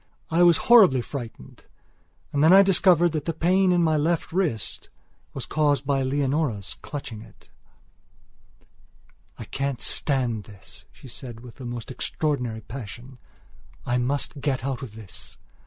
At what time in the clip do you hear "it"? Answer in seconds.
7.21-7.51